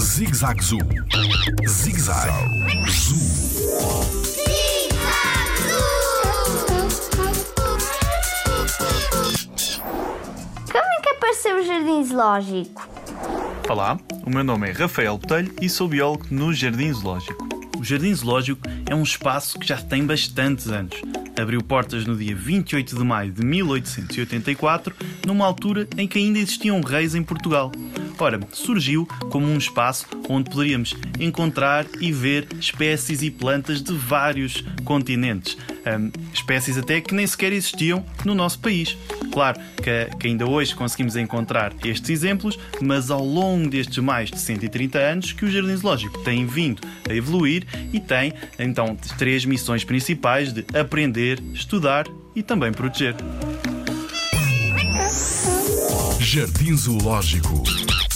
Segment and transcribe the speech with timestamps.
[0.00, 0.78] Zig Zag Zoo.
[1.68, 2.28] Zig Zag
[2.90, 3.16] Zoo.
[10.72, 12.88] Como é que apareceu o Jardim Zoológico?
[13.68, 17.48] Olá, o meu nome é Rafael Botelho e sou biólogo no Jardim Zoológico.
[17.78, 21.00] O Jardim Zoológico é um espaço que já tem bastantes anos.
[21.40, 24.92] Abriu portas no dia 28 de maio de 1884,
[25.24, 27.70] numa altura em que ainda existiam reis em Portugal.
[28.20, 34.62] Ora, surgiu como um espaço onde poderíamos encontrar e ver espécies e plantas de vários
[34.84, 35.56] continentes.
[35.86, 38.94] Hum, espécies até que nem sequer existiam no nosso país.
[39.32, 44.38] Claro que, que, ainda hoje conseguimos encontrar estes exemplos, mas ao longo destes mais de
[44.38, 49.82] 130 anos que o Jardim Zoológico tem vindo a evoluir e tem então três missões
[49.82, 52.06] principais de aprender, estudar
[52.36, 53.16] e também proteger.
[56.20, 57.64] Jardim Zoológico